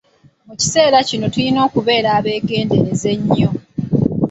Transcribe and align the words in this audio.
Mu 0.47 0.53
kiseera 0.59 0.97
kino 1.09 1.25
tulina 1.33 1.59
okubeera 1.67 2.09
abeegendereza 2.17 3.07
ennyo. 3.15 3.49